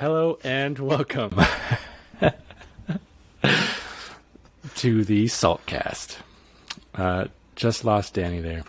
Hello 0.00 0.38
and 0.42 0.78
welcome 0.78 1.38
to 4.76 5.04
the 5.04 5.26
Saltcast. 5.26 6.16
Uh, 6.94 7.26
just 7.56 7.84
lost 7.84 8.14
Danny 8.14 8.40
there. 8.40 8.62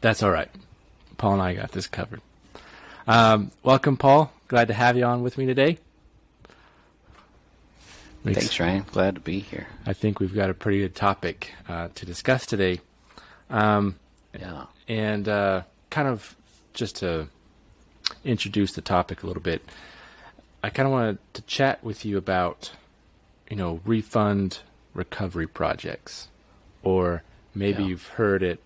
That's 0.00 0.22
all 0.22 0.30
right. 0.30 0.48
Paul 1.18 1.34
and 1.34 1.42
I 1.42 1.52
got 1.52 1.72
this 1.72 1.86
covered. 1.86 2.22
Um, 3.06 3.50
welcome, 3.62 3.98
Paul. 3.98 4.32
Glad 4.48 4.68
to 4.68 4.74
have 4.74 4.96
you 4.96 5.04
on 5.04 5.22
with 5.22 5.36
me 5.36 5.44
today. 5.44 5.78
Makes, 8.24 8.38
Thanks, 8.38 8.58
Ryan. 8.60 8.86
Glad 8.90 9.16
to 9.16 9.20
be 9.20 9.40
here. 9.40 9.66
I 9.84 9.92
think 9.92 10.20
we've 10.20 10.34
got 10.34 10.48
a 10.48 10.54
pretty 10.54 10.78
good 10.78 10.94
topic 10.94 11.52
uh, 11.68 11.88
to 11.94 12.06
discuss 12.06 12.46
today. 12.46 12.80
Um, 13.50 13.96
yeah. 14.38 14.64
And 14.88 15.28
uh, 15.28 15.62
kind 15.90 16.08
of 16.08 16.34
just 16.72 16.96
to 16.96 17.28
introduce 18.24 18.72
the 18.72 18.80
topic 18.80 19.22
a 19.22 19.26
little 19.26 19.42
bit, 19.42 19.62
I 20.62 20.70
kind 20.70 20.86
of 20.86 20.92
wanted 20.92 21.18
to 21.34 21.42
chat 21.42 21.82
with 21.84 22.04
you 22.04 22.16
about, 22.18 22.72
you 23.48 23.56
know, 23.56 23.80
refund 23.84 24.60
recovery 24.94 25.46
projects, 25.46 26.28
or 26.82 27.22
maybe 27.54 27.82
yeah. 27.82 27.88
you've 27.90 28.06
heard 28.08 28.42
it 28.42 28.60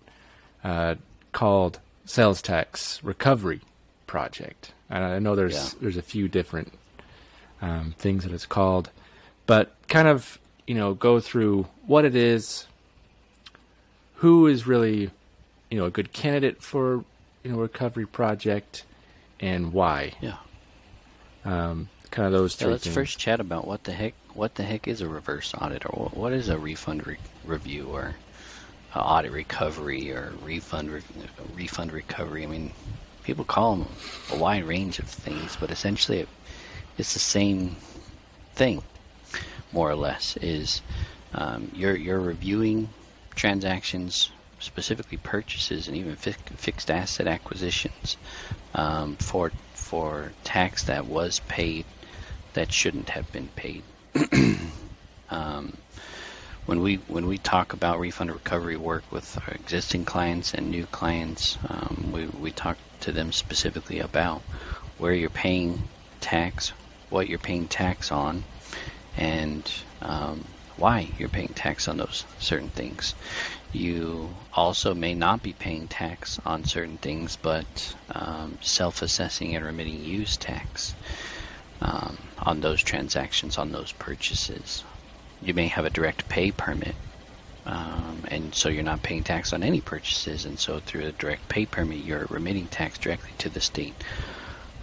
uh, 0.63 0.95
called 1.31 1.79
sales 2.05 2.41
tax 2.41 3.03
recovery 3.03 3.61
project. 4.07 4.71
And 4.89 5.03
I 5.03 5.19
know 5.19 5.35
there's 5.35 5.73
yeah. 5.73 5.79
there's 5.81 5.97
a 5.97 6.01
few 6.01 6.27
different 6.27 6.73
um, 7.61 7.95
things 7.97 8.23
that 8.23 8.33
it's 8.33 8.45
called, 8.45 8.89
but 9.45 9.75
kind 9.87 10.07
of 10.07 10.39
you 10.67 10.75
know 10.75 10.93
go 10.93 11.19
through 11.19 11.67
what 11.85 12.05
it 12.05 12.15
is, 12.15 12.67
who 14.15 14.47
is 14.47 14.67
really 14.67 15.09
you 15.69 15.77
know 15.77 15.85
a 15.85 15.91
good 15.91 16.13
candidate 16.13 16.61
for 16.61 17.03
you 17.43 17.51
know 17.51 17.57
recovery 17.57 18.05
project, 18.05 18.83
and 19.43 19.73
why. 19.73 20.13
Yeah. 20.21 20.37
Um, 21.43 21.89
kind 22.11 22.25
of 22.25 22.31
those 22.31 22.55
three. 22.55 22.67
Yeah, 22.67 22.71
let's 22.71 22.85
things. 22.85 22.95
first 22.95 23.19
chat 23.19 23.41
about 23.41 23.67
what 23.67 23.83
the 23.83 23.91
heck 23.91 24.13
what 24.33 24.55
the 24.55 24.63
heck 24.63 24.87
is 24.87 25.01
a 25.01 25.07
reverse 25.07 25.53
audit, 25.59 25.85
or 25.85 26.09
what 26.13 26.31
is 26.31 26.47
a 26.47 26.57
refund 26.57 27.05
re- 27.05 27.17
review, 27.43 27.87
or 27.87 28.15
audit 28.95 29.31
recovery, 29.33 30.11
or 30.11 30.31
refund 30.41 30.89
re- 30.89 31.01
refund 31.53 31.91
recovery. 31.91 32.43
I 32.43 32.47
mean, 32.47 32.71
people 33.23 33.43
call 33.43 33.75
them 33.75 33.87
a 34.31 34.37
wide 34.37 34.63
range 34.63 34.99
of 34.99 35.09
things, 35.09 35.57
but 35.59 35.71
essentially 35.71 36.19
it, 36.19 36.29
it's 36.97 37.13
the 37.13 37.19
same 37.19 37.75
thing, 38.55 38.81
more 39.73 39.89
or 39.89 39.95
less. 39.95 40.37
Is 40.37 40.81
um, 41.33 41.69
you're 41.75 41.97
you're 41.97 42.21
reviewing 42.21 42.87
transactions, 43.35 44.31
specifically 44.63 45.17
purchases 45.17 45.87
and 45.87 45.95
even 45.97 46.15
fi- 46.15 46.31
fixed 46.55 46.89
asset 46.89 47.27
acquisitions 47.27 48.17
um, 48.73 49.15
for 49.17 49.51
for 49.73 50.31
tax 50.43 50.83
that 50.85 51.05
was 51.05 51.39
paid 51.47 51.85
that 52.53 52.71
shouldn't 52.71 53.09
have 53.09 53.31
been 53.31 53.49
paid. 53.55 53.83
um, 55.29 55.77
when 56.65 56.81
we 56.81 56.95
when 57.07 57.27
we 57.27 57.37
talk 57.37 57.73
about 57.73 57.99
refund 57.99 58.31
recovery 58.31 58.77
work 58.77 59.03
with 59.11 59.37
our 59.45 59.53
existing 59.53 60.05
clients 60.05 60.53
and 60.53 60.69
new 60.69 60.85
clients, 60.87 61.57
um, 61.67 62.11
we 62.13 62.25
we 62.27 62.51
talk 62.51 62.77
to 63.01 63.11
them 63.11 63.31
specifically 63.31 63.99
about 63.99 64.41
where 64.97 65.13
you're 65.13 65.29
paying 65.29 65.83
tax, 66.21 66.71
what 67.09 67.27
you're 67.27 67.39
paying 67.39 67.67
tax 67.67 68.11
on, 68.11 68.43
and 69.17 69.69
um, 70.01 70.45
why 70.77 71.09
you're 71.17 71.29
paying 71.29 71.53
tax 71.55 71.87
on 71.87 71.97
those 71.97 72.25
certain 72.39 72.69
things. 72.69 73.13
You 73.71 74.35
also 74.53 74.93
may 74.93 75.13
not 75.13 75.41
be 75.41 75.53
paying 75.53 75.87
tax 75.87 76.39
on 76.45 76.63
certain 76.63 76.97
things, 76.97 77.37
but 77.41 77.95
um, 78.09 78.57
self-assessing 78.61 79.55
and 79.55 79.65
remitting 79.65 80.03
use 80.03 80.37
tax 80.37 80.93
um, 81.81 82.17
on 82.39 82.61
those 82.61 82.81
transactions, 82.81 83.57
on 83.57 83.71
those 83.71 83.91
purchases. 83.93 84.83
You 85.41 85.53
may 85.53 85.67
have 85.67 85.85
a 85.85 85.89
direct 85.89 86.29
pay 86.29 86.51
permit, 86.51 86.95
um, 87.65 88.23
and 88.27 88.53
so 88.55 88.69
you're 88.69 88.83
not 88.83 89.03
paying 89.03 89.23
tax 89.23 89.53
on 89.53 89.63
any 89.63 89.81
purchases, 89.81 90.45
and 90.45 90.59
so 90.59 90.79
through 90.79 91.05
a 91.05 91.11
direct 91.11 91.49
pay 91.49 91.65
permit, 91.65 91.99
you're 91.99 92.27
remitting 92.29 92.67
tax 92.67 92.97
directly 92.97 93.31
to 93.39 93.49
the 93.49 93.61
state 93.61 93.95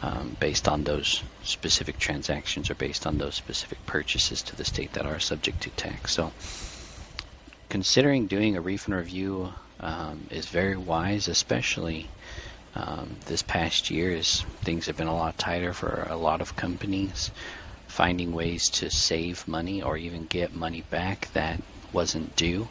um, 0.02 0.36
based 0.40 0.68
on 0.68 0.84
those 0.84 1.22
specific 1.42 1.98
transactions 1.98 2.70
or 2.70 2.74
based 2.74 3.06
on 3.06 3.18
those 3.18 3.34
specific 3.34 3.84
purchases 3.86 4.42
to 4.42 4.56
the 4.56 4.64
state 4.64 4.92
that 4.94 5.06
are 5.06 5.20
subject 5.20 5.60
to 5.62 5.70
tax. 5.70 6.14
So, 6.14 6.32
considering 7.68 8.26
doing 8.26 8.56
a 8.56 8.60
refund 8.60 8.96
review 8.96 9.52
um, 9.80 10.26
is 10.30 10.46
very 10.46 10.76
wise, 10.76 11.28
especially 11.28 12.08
um, 12.74 13.16
this 13.26 13.42
past 13.42 13.90
year 13.90 14.14
as 14.16 14.44
things 14.62 14.86
have 14.86 14.96
been 14.96 15.06
a 15.06 15.16
lot 15.16 15.38
tighter 15.38 15.72
for 15.72 16.06
a 16.08 16.16
lot 16.16 16.40
of 16.40 16.56
companies. 16.56 17.30
Finding 17.88 18.32
ways 18.32 18.68
to 18.70 18.88
save 18.88 19.48
money 19.48 19.82
or 19.82 19.96
even 19.96 20.26
get 20.26 20.54
money 20.54 20.84
back 20.90 21.32
that 21.32 21.60
wasn't 21.92 22.36
due 22.36 22.68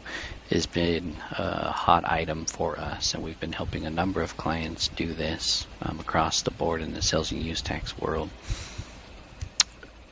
has 0.50 0.66
been 0.66 1.16
a 1.30 1.70
hot 1.70 2.04
item 2.04 2.44
for 2.44 2.78
us, 2.78 3.14
and 3.14 3.22
we've 3.22 3.38
been 3.38 3.52
helping 3.52 3.86
a 3.86 3.90
number 3.90 4.20
of 4.20 4.36
clients 4.36 4.88
do 4.88 5.12
this 5.12 5.66
um, 5.82 6.00
across 6.00 6.42
the 6.42 6.50
board 6.50 6.82
in 6.82 6.92
the 6.92 7.02
sales 7.02 7.30
and 7.30 7.42
use 7.42 7.62
tax 7.62 7.96
world. 7.98 8.28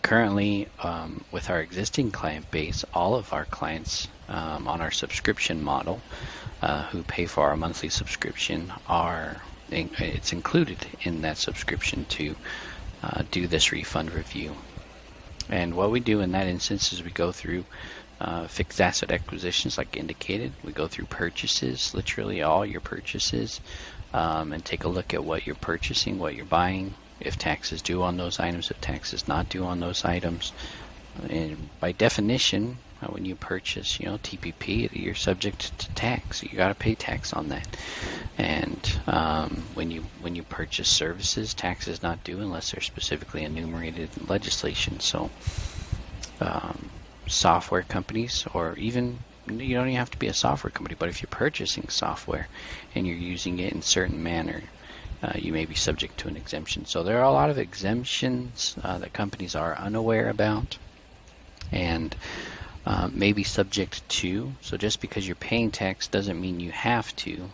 Currently, 0.03 0.69
um, 0.83 1.25
with 1.33 1.51
our 1.51 1.61
existing 1.61 2.13
client 2.13 2.51
base, 2.51 2.85
all 2.95 3.17
of 3.17 3.33
our 3.33 3.45
clients 3.45 4.09
um, 4.29 4.69
on 4.69 4.81
our 4.81 4.93
subscription 4.93 5.63
model 5.63 6.01
uh, 6.63 6.85
who 6.85 7.03
pay 7.03 7.27
for 7.27 7.49
our 7.49 7.57
monthly 7.57 7.89
subscription 7.89 8.73
are 8.87 9.43
it's 9.71 10.33
included 10.33 10.87
in 11.03 11.21
that 11.23 11.37
subscription 11.37 12.07
to 12.07 12.35
uh, 13.03 13.23
do 13.31 13.47
this 13.47 13.71
refund 13.71 14.11
review. 14.13 14.55
And 15.51 15.75
what 15.75 15.91
we 15.91 16.01
do 16.01 16.21
in 16.21 16.33
that 16.33 16.47
instance 16.47 16.93
is 16.93 17.03
we 17.03 17.11
go 17.11 17.33
through 17.33 17.65
uh, 18.21 18.47
fixed 18.47 18.81
asset 18.81 19.11
acquisitions, 19.11 19.79
like 19.79 19.97
indicated. 19.97 20.53
We 20.63 20.73
go 20.73 20.89
through 20.89 21.07
purchases, 21.07 21.95
literally 21.95 22.43
all 22.43 22.67
your 22.67 22.81
purchases, 22.81 23.61
um, 24.13 24.53
and 24.53 24.65
take 24.65 24.85
a 24.85 24.89
look 24.89 25.15
at 25.15 25.25
what 25.25 25.47
you're 25.47 25.55
purchasing, 25.55 26.19
what 26.19 26.35
you're 26.35 26.45
buying, 26.45 26.95
if 27.21 27.39
tax 27.39 27.73
is 27.73 27.83
due 27.83 28.03
on 28.03 28.17
those 28.17 28.39
items, 28.41 28.71
if 28.71 28.81
tax 28.81 29.13
is 29.13 29.29
not 29.29 29.49
due 29.49 29.65
on 29.65 29.81
those 29.81 30.05
items. 30.05 30.53
And 31.29 31.69
by 31.81 31.93
definition, 31.93 32.79
when 33.07 33.25
you 33.25 33.37
purchase, 33.37 34.01
you 34.01 34.07
know, 34.07 34.19
TPP, 34.19 34.91
you're 34.93 35.15
subject 35.15 35.79
to 35.79 35.89
tax. 35.91 36.43
You 36.43 36.57
got 36.57 36.69
to 36.69 36.75
pay 36.75 36.95
tax 36.95 37.33
on 37.33 37.49
that. 37.49 37.77
And 38.37 39.01
um, 39.07 39.63
when 39.75 39.91
you 39.91 40.05
when 40.21 40.35
you 40.35 40.43
purchase 40.43 40.89
services, 40.89 41.55
tax 41.55 41.87
is 41.89 42.03
not 42.03 42.25
due 42.25 42.41
unless 42.41 42.73
they're 42.73 42.81
specifically 42.81 43.45
enumerated 43.45 44.11
in 44.17 44.27
legislation. 44.27 45.01
So, 45.01 45.31
um, 46.41 46.91
software 47.27 47.83
companies, 47.83 48.47
or 48.53 48.75
even 48.77 49.19
you 49.49 49.77
don't 49.77 49.89
even 49.89 49.99
have 49.99 50.11
to 50.11 50.19
be 50.19 50.27
a 50.27 50.35
software 50.35 50.71
company, 50.71 50.97
but 50.99 51.09
if 51.09 51.23
you're 51.23 51.29
purchasing 51.31 51.89
software 51.89 52.49
and 52.95 53.07
you're 53.07 53.17
using 53.17 53.59
it 53.59 53.73
in 53.73 53.79
a 53.79 53.83
certain 53.83 54.23
manner, 54.23 54.63
uh, 55.23 55.33
you 55.37 55.53
may 55.53 55.65
be 55.65 55.75
subject 55.75 56.19
to 56.19 56.29
an 56.29 56.37
exemption. 56.37 56.85
So 56.85 57.03
there 57.03 57.19
are 57.19 57.25
a 57.25 57.33
lot 57.33 57.51
of 57.51 57.59
exemptions 57.59 58.77
uh, 58.83 58.99
that 58.99 59.13
companies 59.13 59.55
are 59.55 59.77
unaware 59.77 60.29
about, 60.29 60.79
and 61.73 62.15
uh, 62.89 63.11
may 63.13 63.33
be 63.33 63.45
subject 63.45 64.09
to. 64.09 64.51
So 64.63 64.79
just 64.79 65.03
because 65.03 65.27
you're 65.27 65.37
paying 65.37 65.71
tax 65.71 66.09
doesn't 66.09 66.41
mean 66.41 66.59
you 66.59 66.71
have 66.71 67.15
to. 67.17 67.51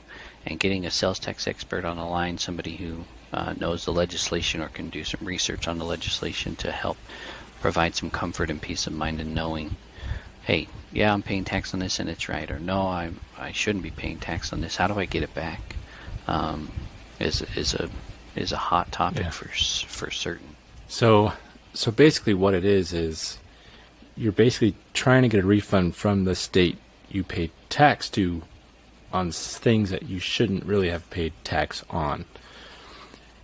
And 0.47 0.61
getting 0.61 0.87
a 0.87 0.93
sales 0.93 1.19
tax 1.19 1.49
expert 1.49 1.85
on 1.85 1.97
the 1.97 2.05
line, 2.05 2.39
somebody 2.39 2.77
who 2.77 3.05
uh, 3.33 3.53
knows 3.59 3.85
the 3.85 3.93
legislation 3.93 4.61
or 4.61 4.69
can 4.69 4.91
do 4.91 5.03
some 5.03 5.27
research 5.27 5.67
on 5.67 5.79
the 5.79 5.85
legislation 5.85 6.55
to 6.57 6.71
help 6.71 6.97
provide 7.61 7.97
some 7.97 8.11
comfort 8.11 8.49
and 8.49 8.63
peace 8.63 8.87
of 8.87 8.93
mind 8.93 9.21
in 9.21 9.35
knowing, 9.35 9.75
hey, 10.45 10.69
yeah, 10.93 11.13
I'm 11.13 11.23
paying 11.23 11.45
tax 11.45 11.75
on 11.75 11.81
this 11.81 11.99
and 11.99 12.09
it's 12.09 12.29
right, 12.29 12.49
or 12.49 12.61
no, 12.61 12.83
I 12.83 13.11
I 13.37 13.51
shouldn't 13.51 13.83
be 13.83 13.91
paying 13.91 14.19
tax 14.19 14.53
on 14.53 14.61
this. 14.61 14.77
How 14.77 14.87
do 14.87 15.01
I 15.01 15.05
get 15.05 15.25
it 15.25 15.35
back? 15.35 15.75
Um, 16.29 16.71
is 17.19 17.43
is 17.57 17.75
a 17.75 17.91
is 18.37 18.53
a 18.53 18.57
hot 18.57 18.93
topic 18.93 19.25
yeah. 19.25 19.31
for 19.31 19.49
for 19.89 20.13
certain. 20.13 20.55
So 20.87 21.33
so 21.73 21.91
basically, 21.91 22.35
what 22.35 22.55
it 22.55 22.65
is 22.65 22.93
is 22.93 23.39
you're 24.17 24.33
basically 24.33 24.75
trying 24.93 25.23
to 25.23 25.29
get 25.29 25.43
a 25.43 25.47
refund 25.47 25.97
from 25.97 26.25
the 26.25 26.35
state 26.35 26.79
you 27.09 27.25
paid 27.25 27.51
tax 27.69 28.09
to 28.11 28.43
on 29.13 29.31
things 29.31 29.91
that 29.91 30.05
you 30.05 30.19
shouldn't 30.19 30.65
really 30.65 30.91
have 30.91 31.09
paid 31.11 31.33
tax 31.45 31.85
on. 31.89 32.25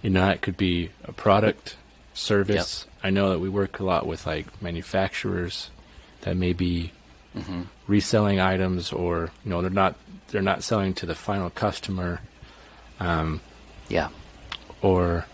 You 0.03 0.11
know, 0.11 0.29
it 0.31 0.43
could 0.43 0.57
be 0.57 0.91
a 1.05 1.13
product, 1.13 1.77
service. 2.15 2.87
Yep. 2.87 2.95
I 3.05 3.11
know 3.11 3.31
that 3.31 3.39
we 3.39 3.49
work 3.49 3.79
a 3.79 3.85
lot 3.85 4.07
with 4.07 4.27
like 4.27 4.61
manufacturers 4.61 5.71
that 6.23 6.37
may 6.37 6.53
be 6.53 6.93
mm-hmm. 7.37 7.63
reselling 7.87 8.41
items, 8.41 8.93
or 8.93 9.31
you 9.45 9.51
know, 9.51 9.63
they're 9.63 9.71
not 9.71 9.95
they're 10.29 10.43
not 10.43 10.63
selling 10.63 10.95
to 10.95 11.07
the 11.07 11.15
final 11.15 11.51
customer. 11.51 12.21
Um, 12.99 13.41
yeah. 13.89 14.09
Or, 14.83 15.27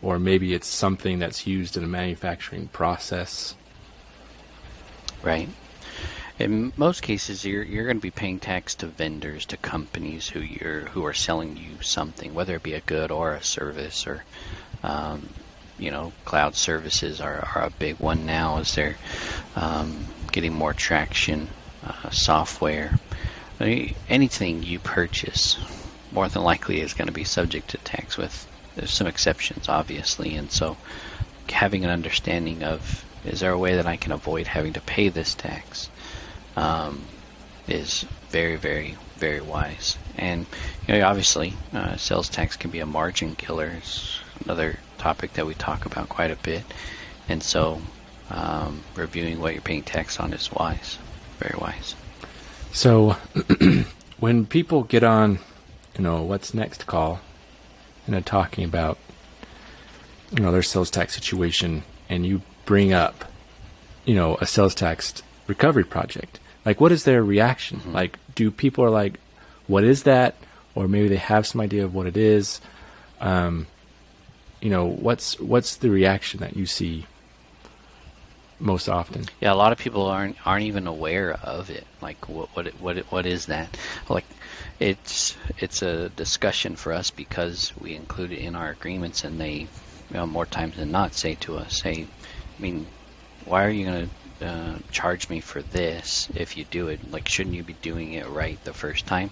or 0.00 0.18
maybe 0.18 0.54
it's 0.54 0.66
something 0.66 1.18
that's 1.18 1.46
used 1.46 1.76
in 1.76 1.84
a 1.84 1.88
manufacturing 1.88 2.68
process 2.68 3.54
Right. 5.22 5.48
In 6.38 6.72
most 6.76 7.02
cases, 7.02 7.44
you're 7.44 7.62
you're 7.62 7.84
going 7.84 7.98
to 7.98 8.02
be 8.02 8.10
paying 8.10 8.40
tax 8.40 8.74
to 8.76 8.86
vendors, 8.86 9.44
to 9.46 9.56
companies 9.56 10.30
who 10.30 10.40
you're 10.40 10.86
who 10.86 11.04
are 11.04 11.14
selling 11.14 11.56
you 11.56 11.82
something, 11.82 12.34
whether 12.34 12.56
it 12.56 12.62
be 12.62 12.74
a 12.74 12.80
good 12.80 13.10
or 13.10 13.34
a 13.34 13.42
service, 13.42 14.06
or 14.06 14.24
um, 14.82 15.28
you 15.78 15.90
know, 15.90 16.12
cloud 16.24 16.54
services 16.54 17.20
are, 17.20 17.48
are 17.54 17.64
a 17.64 17.70
big 17.70 17.98
one 17.98 18.26
now 18.26 18.58
as 18.58 18.74
they're 18.74 18.96
um, 19.56 20.06
getting 20.32 20.52
more 20.52 20.72
traction. 20.72 21.48
Uh, 21.84 22.10
software, 22.10 22.98
anything 24.08 24.62
you 24.62 24.78
purchase, 24.78 25.58
more 26.12 26.28
than 26.28 26.42
likely 26.42 26.80
is 26.80 26.94
going 26.94 27.08
to 27.08 27.12
be 27.12 27.24
subject 27.24 27.70
to 27.70 27.78
tax. 27.78 28.16
With 28.16 28.46
there's 28.76 28.92
some 28.92 29.08
exceptions, 29.08 29.68
obviously, 29.68 30.36
and 30.36 30.50
so 30.50 30.76
having 31.48 31.84
an 31.84 31.90
understanding 31.90 32.62
of 32.62 33.04
is 33.24 33.40
there 33.40 33.52
a 33.52 33.58
way 33.58 33.76
that 33.76 33.86
I 33.86 33.96
can 33.96 34.12
avoid 34.12 34.46
having 34.46 34.72
to 34.74 34.80
pay 34.80 35.08
this 35.08 35.34
tax 35.34 35.88
um, 36.56 37.02
is 37.68 38.04
very, 38.30 38.56
very, 38.56 38.96
very 39.16 39.40
wise. 39.40 39.96
And 40.18 40.46
you 40.86 40.94
know, 40.94 41.06
obviously, 41.06 41.54
uh, 41.72 41.96
sales 41.96 42.28
tax 42.28 42.56
can 42.56 42.70
be 42.70 42.80
a 42.80 42.86
margin 42.86 43.36
killer. 43.36 43.72
It's 43.78 44.18
another 44.44 44.78
topic 44.98 45.34
that 45.34 45.46
we 45.46 45.54
talk 45.54 45.86
about 45.86 46.08
quite 46.08 46.30
a 46.30 46.36
bit. 46.36 46.64
And 47.28 47.42
so, 47.42 47.80
um, 48.30 48.82
reviewing 48.94 49.40
what 49.40 49.52
you're 49.52 49.62
paying 49.62 49.82
tax 49.82 50.18
on 50.18 50.32
is 50.32 50.50
wise, 50.52 50.98
very 51.38 51.58
wise. 51.58 51.94
So, 52.72 53.16
when 54.18 54.46
people 54.46 54.82
get 54.82 55.04
on, 55.04 55.38
you 55.96 56.02
know, 56.02 56.22
what's 56.22 56.54
next 56.54 56.86
call, 56.86 57.20
and 58.06 58.14
they're 58.14 58.22
talking 58.22 58.64
about, 58.64 58.98
you 60.30 60.42
know, 60.42 60.50
their 60.50 60.62
sales 60.62 60.90
tax 60.90 61.14
situation, 61.14 61.84
and 62.08 62.26
you 62.26 62.42
bring 62.72 62.94
up, 62.94 63.26
you 64.06 64.14
know, 64.14 64.38
a 64.40 64.46
sales 64.46 64.74
tax 64.74 65.22
recovery 65.46 65.84
project, 65.84 66.40
like, 66.64 66.80
what 66.80 66.90
is 66.90 67.04
their 67.04 67.22
reaction? 67.22 67.80
Mm-hmm. 67.80 67.92
Like, 67.92 68.18
do 68.34 68.50
people 68.50 68.82
are 68.82 68.88
like, 68.88 69.20
what 69.66 69.84
is 69.84 70.04
that? 70.04 70.36
Or 70.74 70.88
maybe 70.88 71.08
they 71.08 71.16
have 71.16 71.46
some 71.46 71.60
idea 71.60 71.84
of 71.84 71.94
what 71.94 72.06
it 72.06 72.16
is. 72.16 72.62
Um, 73.20 73.66
you 74.62 74.70
know, 74.70 74.86
what's 74.86 75.38
what's 75.38 75.76
the 75.76 75.90
reaction 75.90 76.40
that 76.40 76.56
you 76.56 76.64
see 76.64 77.04
most 78.58 78.88
often? 78.88 79.26
Yeah, 79.42 79.52
a 79.52 79.60
lot 79.64 79.72
of 79.72 79.76
people 79.76 80.06
aren't 80.06 80.38
aren't 80.46 80.64
even 80.64 80.86
aware 80.86 81.38
of 81.44 81.68
it. 81.68 81.86
Like, 82.00 82.26
what 82.26 82.48
what 82.56 82.68
what 82.80 82.96
what 83.12 83.26
is 83.26 83.46
that? 83.46 83.76
Like, 84.08 84.24
it's 84.80 85.36
it's 85.58 85.82
a 85.82 86.08
discussion 86.08 86.76
for 86.76 86.94
us 86.94 87.10
because 87.10 87.70
we 87.78 87.94
include 87.94 88.32
it 88.32 88.38
in 88.38 88.56
our 88.56 88.70
agreements, 88.70 89.24
and 89.24 89.38
they, 89.38 89.52
you 89.52 90.14
know, 90.14 90.26
more 90.26 90.46
times 90.46 90.76
than 90.76 90.90
not, 90.90 91.12
say 91.12 91.34
to 91.34 91.58
us, 91.58 91.82
"Hey, 91.82 92.06
I 92.58 92.62
mean, 92.62 92.86
why 93.44 93.64
are 93.64 93.70
you 93.70 93.84
going 93.84 94.10
to 94.38 94.46
uh, 94.46 94.78
charge 94.90 95.28
me 95.28 95.40
for 95.40 95.62
this 95.62 96.28
if 96.34 96.56
you 96.56 96.64
do 96.64 96.88
it? 96.88 97.10
Like, 97.10 97.28
shouldn't 97.28 97.56
you 97.56 97.62
be 97.62 97.74
doing 97.74 98.12
it 98.12 98.28
right 98.28 98.62
the 98.64 98.72
first 98.72 99.06
time? 99.06 99.30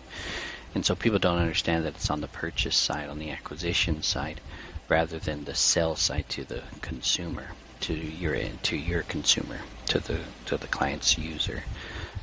And 0.75 0.87
so 0.87 0.95
people 0.95 1.19
don't 1.19 1.39
understand 1.39 1.85
that 1.85 1.97
it's 1.97 2.11
on 2.11 2.21
the 2.21 2.29
purchase 2.29 2.77
side, 2.77 3.09
on 3.09 3.19
the 3.19 3.31
acquisition 3.31 4.03
side, 4.03 4.41
rather 4.89 5.19
than 5.19 5.45
the 5.45 5.55
sell 5.55 5.97
side 5.97 6.29
to 6.31 6.45
the 6.45 6.63
consumer, 6.81 7.49
to 7.81 7.95
your 7.95 8.37
to 8.63 8.77
your 8.77 9.03
consumer, 9.03 9.59
to 9.87 9.99
the 9.99 10.21
to 10.47 10.57
the 10.57 10.69
client's 10.69 11.19
user. 11.19 11.65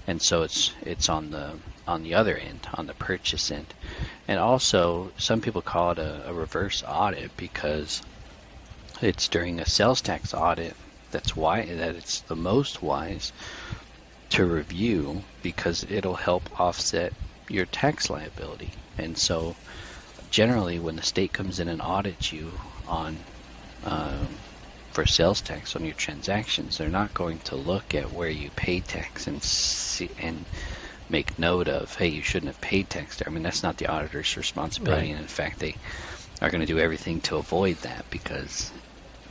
And 0.05 0.21
so 0.21 0.43
it's 0.43 0.73
it's 0.81 1.09
on 1.09 1.31
the 1.31 1.59
on 1.87 2.03
the 2.03 2.13
other 2.13 2.37
end, 2.37 2.67
on 2.73 2.87
the 2.87 2.93
purchase 2.93 3.51
end. 3.51 3.73
And 4.27 4.39
also, 4.39 5.11
some 5.17 5.41
people 5.41 5.61
call 5.61 5.91
it 5.91 5.99
a, 5.99 6.29
a 6.29 6.33
reverse 6.33 6.83
audit 6.87 7.35
because 7.37 8.01
it's 9.01 9.27
during 9.27 9.59
a 9.59 9.65
sales 9.65 10.01
tax 10.01 10.33
audit 10.33 10.75
that's 11.17 11.35
why 11.35 11.65
that 11.65 11.95
it's 11.95 12.19
the 12.21 12.35
most 12.35 12.83
wise 12.83 13.31
to 14.29 14.45
review 14.45 15.23
because 15.41 15.83
it'll 15.89 16.13
help 16.13 16.59
offset 16.59 17.11
your 17.49 17.65
tax 17.65 18.07
liability. 18.07 18.69
And 18.99 19.17
so, 19.17 19.55
generally, 20.29 20.77
when 20.77 20.95
the 20.95 21.01
state 21.01 21.33
comes 21.33 21.59
in 21.59 21.69
and 21.69 21.81
audits 21.81 22.31
you 22.31 22.51
on 22.87 23.17
um, 23.83 24.27
for 24.91 25.07
sales 25.07 25.41
tax 25.41 25.75
on 25.75 25.85
your 25.85 25.95
transactions, 25.95 26.77
they're 26.77 26.87
not 26.87 27.15
going 27.15 27.39
to 27.39 27.55
look 27.55 27.95
at 27.95 28.13
where 28.13 28.29
you 28.29 28.51
pay 28.55 28.79
tax 28.79 29.25
and 29.25 29.41
see 29.41 30.11
and 30.19 30.45
make 31.09 31.39
note 31.39 31.67
of, 31.67 31.95
hey, 31.95 32.09
you 32.09 32.21
shouldn't 32.21 32.51
have 32.53 32.61
paid 32.61 32.91
tax 32.91 33.17
there. 33.17 33.27
I 33.27 33.31
mean, 33.33 33.41
that's 33.41 33.63
not 33.63 33.77
the 33.77 33.87
auditor's 33.87 34.37
responsibility, 34.37 35.07
right. 35.07 35.11
and 35.13 35.21
in 35.21 35.27
fact, 35.27 35.57
they 35.57 35.77
are 36.43 36.51
going 36.51 36.61
to 36.61 36.67
do 36.67 36.77
everything 36.77 37.21
to 37.21 37.37
avoid 37.37 37.77
that 37.77 38.05
because 38.11 38.71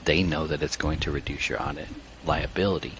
they 0.07 0.23
know 0.23 0.47
that 0.47 0.63
it's 0.63 0.77
going 0.77 1.01
to 1.01 1.11
reduce 1.11 1.49
your 1.49 1.63
audit 1.63 1.89
liability. 2.25 2.95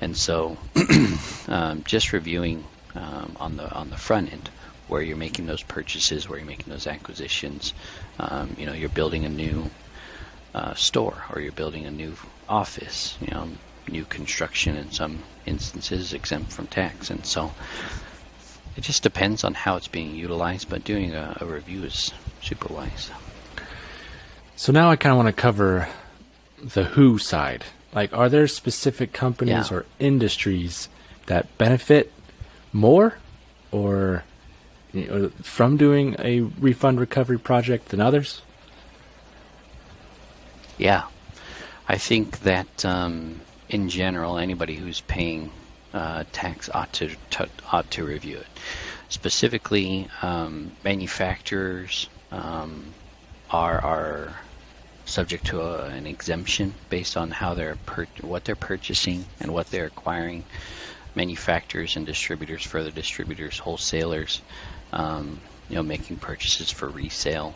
And 0.00 0.16
so, 0.16 0.56
um, 1.48 1.84
just 1.84 2.12
reviewing 2.12 2.64
um, 2.94 3.36
on 3.38 3.56
the 3.56 3.70
on 3.72 3.90
the 3.90 3.96
front 3.96 4.32
end 4.32 4.50
where 4.88 5.02
you're 5.02 5.16
making 5.16 5.46
those 5.46 5.62
purchases, 5.62 6.28
where 6.28 6.38
you're 6.38 6.46
making 6.46 6.72
those 6.72 6.86
acquisitions, 6.86 7.74
um, 8.18 8.56
you 8.58 8.64
know, 8.64 8.72
you're 8.72 8.88
building 8.88 9.24
a 9.24 9.28
new 9.28 9.70
uh, 10.54 10.72
store 10.74 11.22
or 11.32 11.40
you're 11.40 11.52
building 11.52 11.84
a 11.84 11.90
new 11.90 12.14
office, 12.48 13.18
you 13.20 13.28
know, 13.30 13.48
new 13.86 14.04
construction 14.04 14.76
in 14.76 14.90
some 14.90 15.18
instances 15.44 16.14
exempt 16.14 16.52
from 16.52 16.66
tax, 16.66 17.10
and 17.10 17.24
so 17.26 17.52
it 18.76 18.82
just 18.82 19.02
depends 19.02 19.44
on 19.44 19.54
how 19.54 19.76
it's 19.76 19.88
being 19.88 20.14
utilized. 20.14 20.70
But 20.70 20.84
doing 20.84 21.14
a, 21.14 21.36
a 21.40 21.44
review 21.44 21.84
is 21.84 22.12
super 22.40 22.72
wise. 22.72 23.10
So 24.56 24.72
now 24.72 24.90
I 24.90 24.96
kind 24.96 25.12
of 25.12 25.16
want 25.16 25.28
to 25.28 25.40
cover 25.40 25.88
the 26.62 26.84
who 26.84 27.18
side. 27.18 27.64
Like, 27.92 28.12
are 28.12 28.28
there 28.28 28.46
specific 28.46 29.12
companies 29.12 29.70
yeah. 29.70 29.78
or 29.78 29.86
industries 29.98 30.88
that 31.26 31.56
benefit 31.58 32.12
more 32.72 33.18
or 33.70 34.24
you 34.92 35.06
know, 35.06 35.28
from 35.42 35.76
doing 35.76 36.16
a 36.18 36.40
refund 36.40 37.00
recovery 37.00 37.38
project 37.38 37.88
than 37.88 38.00
others? 38.00 38.42
Yeah. 40.76 41.04
I 41.88 41.96
think 41.96 42.40
that 42.40 42.84
um, 42.84 43.40
in 43.68 43.88
general, 43.88 44.38
anybody 44.38 44.74
who's 44.74 45.00
paying 45.02 45.50
uh, 45.94 46.24
tax 46.32 46.68
ought 46.72 46.92
to, 46.94 47.10
to, 47.30 47.48
ought 47.72 47.90
to 47.92 48.04
review 48.04 48.36
it. 48.36 48.46
Specifically, 49.08 50.08
um, 50.20 50.72
manufacturers 50.84 52.08
um, 52.30 52.84
are 53.50 53.80
are 53.82 54.34
subject 55.08 55.46
to 55.46 55.60
a, 55.60 55.86
an 55.86 56.06
exemption 56.06 56.74
based 56.90 57.16
on 57.16 57.30
how 57.30 57.54
they're 57.54 57.76
per- 57.86 58.06
what 58.20 58.44
they're 58.44 58.54
purchasing 58.54 59.24
and 59.40 59.52
what 59.52 59.70
they're 59.70 59.86
acquiring. 59.86 60.44
Manufacturers 61.14 61.96
and 61.96 62.06
distributors, 62.06 62.62
further 62.62 62.90
distributors, 62.90 63.58
wholesalers, 63.58 64.42
um, 64.92 65.40
you 65.68 65.74
know, 65.76 65.82
making 65.82 66.16
purchases 66.18 66.70
for 66.70 66.88
resale. 66.88 67.54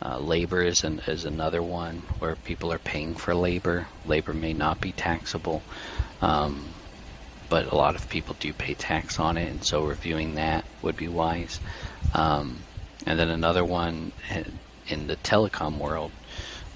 Uh, 0.00 0.18
labor 0.18 0.62
is 0.62 0.84
an, 0.84 1.00
is 1.06 1.24
another 1.24 1.62
one 1.62 1.96
where 2.18 2.36
people 2.36 2.72
are 2.72 2.78
paying 2.78 3.14
for 3.14 3.34
labor. 3.34 3.86
Labor 4.06 4.32
may 4.32 4.52
not 4.52 4.80
be 4.80 4.92
taxable, 4.92 5.62
um, 6.22 6.72
but 7.48 7.70
a 7.72 7.74
lot 7.74 7.94
of 7.94 8.08
people 8.08 8.36
do 8.38 8.52
pay 8.52 8.74
tax 8.74 9.18
on 9.18 9.36
it, 9.36 9.50
and 9.50 9.64
so 9.64 9.82
reviewing 9.84 10.34
that 10.34 10.64
would 10.82 10.96
be 10.96 11.08
wise. 11.08 11.60
Um, 12.12 12.60
and 13.06 13.18
then 13.18 13.28
another 13.28 13.64
one 13.64 14.12
eh, 14.30 14.44
in 14.86 15.06
the 15.06 15.16
telecom 15.16 15.78
world 15.78 16.12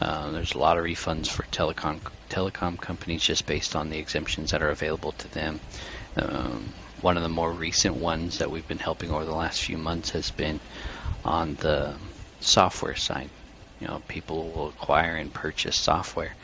uh, 0.00 0.30
there's 0.30 0.54
a 0.54 0.58
lot 0.58 0.78
of 0.78 0.84
refunds 0.84 1.26
for 1.26 1.42
telecom 1.44 2.00
telecom 2.30 2.80
companies 2.80 3.22
just 3.22 3.46
based 3.46 3.74
on 3.74 3.90
the 3.90 3.98
exemptions 3.98 4.52
that 4.52 4.62
are 4.62 4.70
available 4.70 5.12
to 5.12 5.28
them. 5.32 5.58
Um, 6.16 6.72
one 7.00 7.16
of 7.16 7.22
the 7.24 7.28
more 7.28 7.50
recent 7.50 7.96
ones 7.96 8.38
that 8.38 8.50
we've 8.50 8.68
been 8.68 8.78
helping 8.78 9.10
over 9.10 9.24
the 9.24 9.34
last 9.34 9.60
few 9.62 9.76
months 9.76 10.10
has 10.10 10.30
been 10.30 10.60
on 11.24 11.56
the 11.56 11.96
software 12.40 12.94
side. 12.94 13.30
You 13.80 13.88
know, 13.88 14.02
people 14.06 14.50
will 14.50 14.68
acquire 14.68 15.16
and 15.16 15.32
purchase 15.32 15.76
software, 15.76 16.34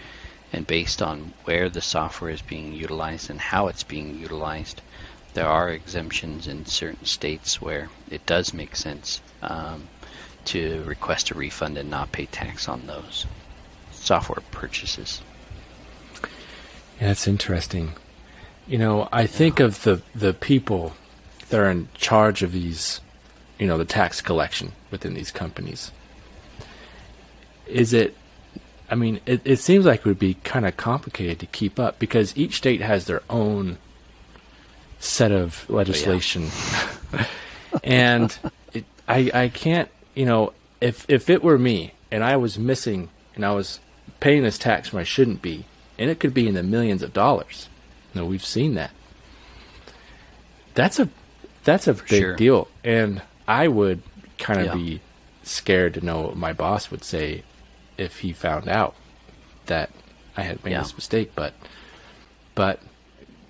and 0.52 0.66
based 0.66 1.00
on 1.00 1.32
where 1.44 1.68
the 1.68 1.80
software 1.80 2.30
is 2.30 2.42
being 2.42 2.72
utilized 2.72 3.30
and 3.30 3.40
how 3.40 3.68
it's 3.68 3.84
being 3.84 4.18
utilized, 4.18 4.80
there 5.34 5.48
are 5.48 5.68
exemptions 5.68 6.48
in 6.48 6.66
certain 6.66 7.06
states 7.06 7.60
where 7.60 7.88
it 8.10 8.26
does 8.26 8.52
make 8.52 8.74
sense 8.74 9.20
um, 9.42 9.88
to 10.44 10.82
request 10.84 11.30
a 11.30 11.34
refund 11.34 11.78
and 11.78 11.90
not 11.90 12.10
pay 12.10 12.26
tax 12.26 12.68
on 12.68 12.86
those 12.86 13.26
software 14.04 14.42
purchases. 14.50 15.22
Yeah, 17.00 17.08
that's 17.08 17.26
interesting. 17.26 17.92
You 18.66 18.78
know, 18.78 19.08
I 19.12 19.26
think 19.26 19.60
of 19.60 19.82
the 19.82 20.02
the 20.14 20.32
people 20.32 20.94
that 21.48 21.60
are 21.60 21.70
in 21.70 21.88
charge 21.94 22.42
of 22.42 22.52
these, 22.52 23.00
you 23.58 23.66
know, 23.66 23.76
the 23.76 23.84
tax 23.84 24.20
collection 24.20 24.72
within 24.90 25.14
these 25.14 25.30
companies. 25.30 25.90
Is 27.66 27.92
it? 27.92 28.16
I 28.90 28.94
mean, 28.94 29.20
it, 29.26 29.40
it 29.44 29.58
seems 29.58 29.86
like 29.86 30.00
it 30.00 30.06
would 30.06 30.18
be 30.18 30.34
kind 30.44 30.66
of 30.66 30.76
complicated 30.76 31.40
to 31.40 31.46
keep 31.46 31.80
up 31.80 31.98
because 31.98 32.36
each 32.36 32.56
state 32.56 32.80
has 32.80 33.06
their 33.06 33.22
own 33.30 33.78
set 34.98 35.32
of 35.32 35.66
oh, 35.68 35.74
legislation, 35.74 36.50
yeah. 37.12 37.26
and 37.82 38.38
it, 38.72 38.84
I 39.08 39.30
I 39.34 39.48
can't. 39.48 39.88
You 40.14 40.26
know, 40.26 40.52
if 40.80 41.04
if 41.08 41.28
it 41.28 41.42
were 41.42 41.58
me 41.58 41.94
and 42.10 42.22
I 42.22 42.36
was 42.36 42.58
missing 42.58 43.08
and 43.34 43.44
I 43.44 43.52
was 43.52 43.80
paying 44.24 44.42
this 44.42 44.56
tax 44.56 44.90
when 44.90 45.02
I 45.02 45.04
shouldn't 45.04 45.42
be, 45.42 45.66
and 45.98 46.08
it 46.08 46.18
could 46.18 46.32
be 46.32 46.48
in 46.48 46.54
the 46.54 46.62
millions 46.62 47.02
of 47.02 47.12
dollars. 47.12 47.68
You 48.14 48.22
know, 48.22 48.26
we've 48.26 48.42
seen 48.42 48.74
that. 48.74 48.90
That's 50.72 50.98
a 50.98 51.10
that's 51.62 51.86
a 51.86 51.92
big 51.92 52.06
sure. 52.22 52.34
deal, 52.36 52.68
and 52.82 53.20
I 53.46 53.68
would 53.68 54.00
kind 54.38 54.60
of 54.60 54.66
yeah. 54.68 54.74
be 54.74 55.00
scared 55.42 55.92
to 55.94 56.00
know 56.00 56.22
what 56.22 56.36
my 56.38 56.54
boss 56.54 56.90
would 56.90 57.04
say 57.04 57.42
if 57.98 58.20
he 58.20 58.32
found 58.32 58.66
out. 58.66 58.94
that 59.66 59.90
I 60.36 60.42
had 60.42 60.64
made 60.64 60.72
Yeah. 60.72 60.80
this 60.82 60.94
mistake, 60.94 61.32
but 61.34 61.52
but 62.54 62.80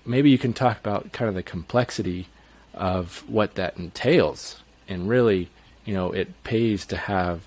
maybe 0.05 0.29
you 0.31 0.39
can 0.39 0.53
talk 0.53 0.79
about 0.81 1.13
kind 1.13 1.29
of 1.29 1.37
the 1.37 1.43
complexity 1.45 2.27
of 2.73 3.23
what 3.29 3.55
that 3.55 3.77
entails, 3.77 4.61
and 4.89 5.09
really, 5.09 5.51
you 5.85 5.95
know, 5.95 6.11
it 6.11 6.43
pays 6.43 6.85
to 6.87 6.97
have 6.97 7.43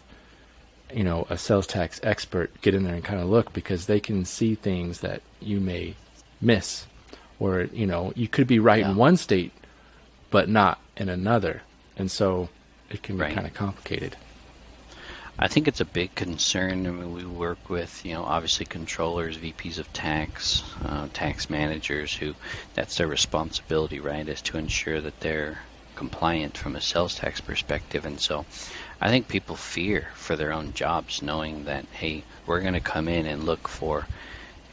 you 0.94 1.04
know 1.04 1.28
a 1.30 1.38
sales 1.38 1.68
tax 1.68 2.00
expert 2.04 2.50
get 2.62 2.74
in 2.74 2.84
there 2.84 2.96
and 2.96 3.04
kind 3.04 3.20
of 3.22 3.28
look 3.30 3.54
because 3.54 3.86
they 3.86 4.00
can 4.00 4.26
see 4.26 4.56
things 4.56 5.02
that 5.02 5.22
you 5.40 5.60
may 5.60 5.96
miss, 6.42 6.86
or 7.40 7.64
you 7.74 7.86
know, 7.88 8.14
you 8.16 8.28
could 8.28 8.48
be 8.48 8.60
right 8.60 8.80
Yeah. 8.82 8.92
in 8.92 8.96
one 8.96 9.18
state, 9.18 9.52
but 10.30 10.48
not 10.50 10.80
in 10.96 11.10
another, 11.10 11.62
and 11.98 12.10
so 12.12 12.50
it 12.90 13.04
can 13.04 13.16
be 13.18 13.24
Right. 13.24 13.34
kind 13.36 13.48
of 13.48 13.54
complicated. 13.54 14.16
I 15.40 15.48
think 15.48 15.68
it's 15.68 15.82
a 15.82 15.86
big 15.86 16.16
concern. 16.16 16.88
I 16.88 16.90
mean, 16.90 17.14
we 17.14 17.24
work 17.24 17.70
with, 17.70 18.04
you 18.04 18.14
know, 18.14 18.24
obviously 18.24 18.66
controllers, 18.66 19.38
VPs 19.38 19.78
of 19.78 19.92
tax, 19.94 20.64
uh, 20.84 21.10
tax 21.14 21.48
managers 21.48 22.12
who 22.16 22.34
that's 22.74 22.98
their 22.98 23.06
responsibility, 23.08 24.00
right, 24.00 24.28
is 24.28 24.42
to 24.44 24.58
ensure 24.58 25.00
that 25.00 25.20
they're 25.20 25.60
compliant 25.98 26.56
from 26.58 26.76
a 26.76 26.82
sales 26.82 27.16
tax 27.16 27.42
perspective. 27.42 28.06
And 28.06 28.20
so 28.20 28.46
I 29.02 29.10
think 29.10 29.28
people 29.28 29.56
fear 29.56 30.08
for 30.14 30.36
their 30.36 30.54
own 30.54 30.74
jobs 30.74 31.22
knowing 31.22 31.66
that, 31.66 31.86
hey, 31.92 32.24
we're 32.46 32.62
going 32.62 32.74
to 32.76 32.80
come 32.80 33.08
in 33.08 33.26
and 33.26 33.44
look 33.44 33.68
for 33.68 34.08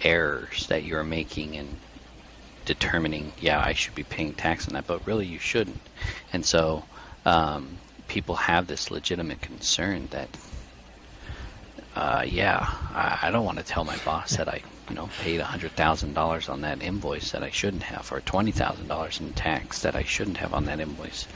errors 0.02 0.66
that 0.68 0.84
you're 0.84 1.02
making 1.02 1.56
and 1.56 1.76
determining, 2.66 3.32
yeah, 3.40 3.60
I 3.60 3.72
should 3.72 3.94
be 3.94 4.04
paying 4.04 4.34
tax 4.34 4.68
on 4.68 4.74
that, 4.74 4.86
but 4.86 5.06
really 5.06 5.26
you 5.26 5.38
shouldn't. 5.38 5.80
And 6.32 6.44
so 6.44 6.84
um, 7.24 7.78
people 8.08 8.36
have 8.36 8.66
this 8.66 8.90
legitimate 8.90 9.40
concern 9.40 10.08
that, 10.10 10.28
uh, 11.96 12.24
yeah, 12.26 12.58
I, 12.94 13.18
I 13.22 13.30
don't 13.30 13.44
want 13.44 13.58
to 13.58 13.64
tell 13.64 13.84
my 13.84 13.96
boss 14.04 14.36
that 14.36 14.48
I, 14.48 14.62
you 14.88 14.94
know, 14.94 15.08
paid 15.20 15.40
hundred 15.40 15.72
thousand 15.72 16.14
dollars 16.14 16.48
on 16.48 16.60
that 16.62 16.82
invoice 16.82 17.32
that 17.32 17.42
I 17.42 17.50
shouldn't 17.50 17.84
have, 17.84 18.12
or 18.12 18.20
twenty 18.20 18.52
thousand 18.52 18.88
dollars 18.88 19.20
in 19.20 19.32
tax 19.32 19.82
that 19.82 19.96
I 19.96 20.02
shouldn't 20.02 20.38
have 20.38 20.52
on 20.52 20.66
that 20.66 20.80
invoice. 20.80 21.26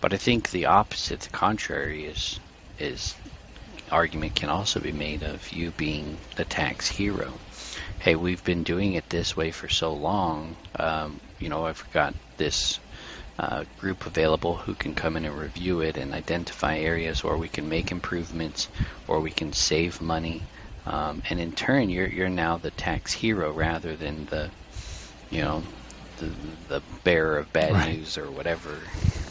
But 0.00 0.12
I 0.12 0.16
think 0.16 0.50
the 0.50 0.66
opposite, 0.66 1.20
the 1.20 1.30
contrary, 1.30 2.04
is 2.04 2.40
is 2.78 3.14
argument 3.90 4.34
can 4.34 4.48
also 4.48 4.80
be 4.80 4.92
made 4.92 5.22
of 5.22 5.52
you 5.52 5.70
being 5.72 6.16
the 6.36 6.44
tax 6.44 6.88
hero. 6.88 7.34
Hey, 7.98 8.16
we've 8.16 8.42
been 8.42 8.62
doing 8.62 8.94
it 8.94 9.10
this 9.10 9.36
way 9.36 9.50
for 9.50 9.68
so 9.68 9.92
long. 9.92 10.56
Um, 10.78 11.20
you 11.38 11.48
know, 11.48 11.66
I've 11.66 11.86
got 11.92 12.14
this 12.36 12.80
uh, 13.38 13.64
group 13.78 14.06
available 14.06 14.56
who 14.56 14.74
can 14.74 14.94
come 14.94 15.16
in 15.16 15.24
and 15.24 15.36
review 15.36 15.80
it 15.80 15.96
and 15.96 16.12
identify 16.12 16.78
areas 16.78 17.22
where 17.22 17.36
we 17.36 17.48
can 17.48 17.68
make 17.68 17.90
improvements 17.90 18.68
or 19.06 19.20
we 19.20 19.30
can 19.30 19.52
save 19.52 20.00
money. 20.00 20.42
Um, 20.86 21.22
and 21.30 21.38
in 21.40 21.52
turn, 21.52 21.90
you're 21.90 22.08
you're 22.08 22.28
now 22.28 22.56
the 22.58 22.70
tax 22.72 23.12
hero 23.12 23.52
rather 23.52 23.94
than 23.96 24.26
the, 24.26 24.50
you 25.30 25.40
know, 25.40 25.62
the 26.18 26.30
the 26.68 26.82
bearer 27.04 27.38
of 27.38 27.52
bad 27.52 27.72
Right. 27.72 27.96
news 27.98 28.18
or 28.18 28.30
whatever 28.30 28.70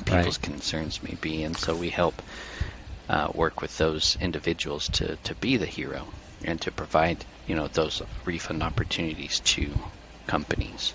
Right. 0.10 0.18
people's 0.18 0.38
concerns 0.38 1.04
may 1.04 1.16
be. 1.22 1.44
And 1.44 1.58
so 1.58 1.76
we 1.76 1.90
help 1.90 2.22
uh, 3.10 3.30
work 3.34 3.62
with 3.62 3.78
those 3.78 4.18
individuals 4.22 4.88
to, 4.90 5.18
to 5.18 5.36
be 5.36 5.58
the 5.58 5.66
hero 5.66 6.08
and 6.44 6.60
to 6.62 6.72
provide 6.72 7.26
you 7.48 7.56
know 7.56 7.68
those 7.68 8.02
refund 8.26 8.64
opportunities 8.64 9.40
to 9.42 9.70
companies. 10.28 10.94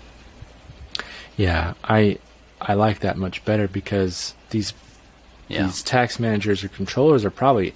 Yeah, 1.35 1.75
I 1.83 2.17
I 2.59 2.73
like 2.73 2.99
that 2.99 3.17
much 3.17 3.45
better 3.45 3.67
because 3.67 4.33
these 4.49 4.73
Yeah. 5.47 5.63
these 5.67 5.83
tax 5.83 6.19
managers 6.19 6.63
or 6.63 6.67
controllers 6.69 7.23
are 7.23 7.29
probably 7.31 7.73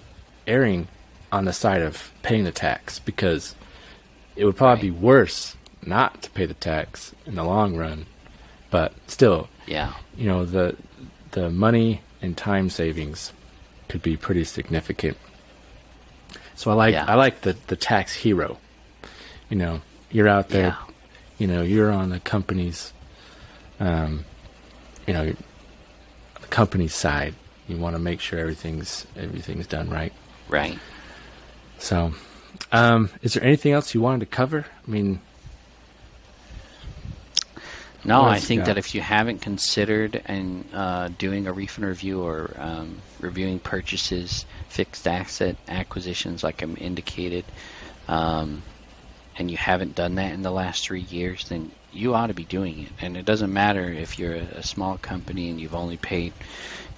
erring 0.47 0.87
on 1.31 1.45
the 1.45 1.53
side 1.53 1.81
of 1.81 2.11
paying 2.23 2.43
the 2.43 2.51
tax 2.51 2.99
because 2.99 3.55
it 4.35 4.45
would 4.45 4.55
probably 4.57 4.89
be 4.89 4.95
worse 4.95 5.55
not 5.85 6.21
to 6.23 6.29
pay 6.31 6.45
the 6.45 6.53
tax 6.53 7.13
in 7.25 7.35
the 7.35 7.43
long 7.43 7.75
run. 7.75 8.05
But 8.69 8.93
still, 9.07 9.49
Yeah. 9.67 9.93
you 10.15 10.27
know, 10.27 10.45
the 10.45 10.75
the 11.31 11.49
money 11.49 12.01
and 12.21 12.37
time 12.37 12.69
savings 12.69 13.31
could 13.87 14.01
be 14.01 14.15
pretty 14.17 14.43
significant. 14.43 15.17
So 16.55 16.71
I 16.71 16.73
like 16.75 16.93
Yeah. 16.93 17.05
I 17.07 17.15
like 17.15 17.41
the 17.41 17.55
the 17.67 17.75
tax 17.75 18.13
hero. 18.15 18.57
You 19.49 19.57
know, 19.57 19.81
you're 20.11 20.27
out 20.29 20.49
there, 20.49 20.67
Yeah. 20.67 20.75
you 21.37 21.47
know, 21.47 21.61
you're 21.61 21.91
on 21.91 22.09
the 22.09 22.19
company's 22.19 22.93
um 23.79 24.25
you 25.07 25.13
know, 25.13 25.33
the 26.41 26.47
company's 26.47 26.93
side. 26.93 27.33
You 27.67 27.77
want 27.77 27.95
to 27.95 27.99
make 27.99 28.19
sure 28.21 28.39
everything's 28.39 29.05
everything's 29.17 29.67
done 29.67 29.89
right. 29.89 30.13
Right. 30.47 30.77
So, 31.81 32.13
um, 32.71 33.09
is 33.23 33.33
there 33.33 33.43
anything 33.43 33.71
else 33.71 33.95
you 33.95 34.01
wanted 34.01 34.19
to 34.19 34.27
cover? 34.27 34.67
I 34.87 34.89
mean, 34.89 35.19
No, 38.05 38.21
I 38.21 38.39
think 38.39 38.65
that 38.65 38.77
if 38.77 38.93
you 38.93 39.01
haven't 39.01 39.41
considered 39.41 40.21
and 40.25 40.63
uh, 40.73 41.09
doing 41.17 41.47
a 41.47 41.53
refund 41.53 41.87
review 41.87 42.21
or 42.21 42.51
um, 42.57 43.01
reviewing 43.19 43.57
purchases, 43.59 44.45
fixed 44.69 45.07
asset 45.07 45.57
acquisitions, 45.67 46.43
like 46.43 46.61
I'm 46.61 46.77
indicated, 46.79 47.45
um, 48.07 48.61
and 49.37 49.49
you 49.49 49.57
haven't 49.57 49.95
done 49.95 50.15
that 50.15 50.33
in 50.33 50.43
the 50.43 50.51
last 50.51 50.85
three 50.85 51.01
years, 51.01 51.49
then 51.49 51.71
you 51.93 52.13
ought 52.13 52.27
to 52.27 52.33
be 52.33 52.43
doing 52.43 52.83
it. 52.83 52.91
And 53.01 53.17
it 53.17 53.25
doesn't 53.25 53.51
matter 53.51 53.89
if 53.89 54.17
you're 54.17 54.35
a, 54.35 54.63
small 54.63 54.97
company 54.97 55.49
and 55.49 55.59
you've 55.59 55.75
only 55.75 55.97
paid, 55.97 56.33